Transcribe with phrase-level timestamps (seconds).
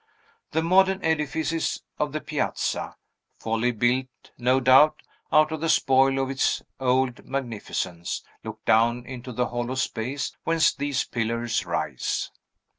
[0.49, 2.95] The modern edifices of the piazza
[3.43, 9.31] (wholly built, no doubt, out of the spoil of its old magnificence) look down into
[9.31, 12.31] the hollow space whence these pillars rise.